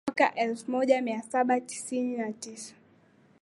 Mwaka 0.07 0.35
elfu 0.35 0.71
moja 0.71 1.01
mia 1.01 1.21
saba 1.21 1.61
tisini 1.61 2.17
na 2.17 2.33
tisa 2.33 2.75